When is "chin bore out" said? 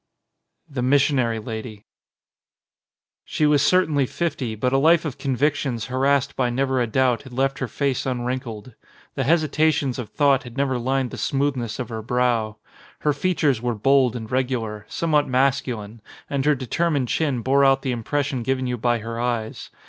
17.07-17.83